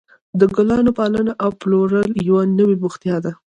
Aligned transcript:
د 0.39 0.41
ګلانو 0.55 0.91
پالنه 0.99 1.33
او 1.43 1.49
پلورل 1.61 2.09
یوه 2.29 2.41
نوې 2.59 2.75
بوختیا 2.81 3.17
ده. 3.25 3.31